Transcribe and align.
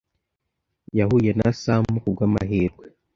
Yahuye 0.97 1.31
na 1.39 1.49
Sam 1.61 1.85
kubwamahirwe. 2.03 2.85